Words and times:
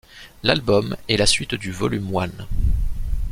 L'album 0.41 0.97
est 1.09 1.15
la 1.17 1.27
suite 1.27 1.53
du 1.53 1.71
Volume 1.71 2.15
One. 2.15 2.47